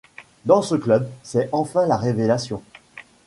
[0.47, 2.63] Dans ce club, c'est enfin la révélation.